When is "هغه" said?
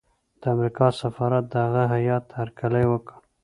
1.65-1.83